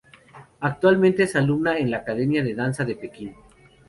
Actualmente 0.61 1.21
es 1.21 1.35
alumna 1.35 1.77
en 1.77 1.91
la 1.91 1.97
Academia 1.97 2.43
de 2.43 2.55
Danza 2.55 2.83
de 2.83 2.95
Pekín. 2.95 3.35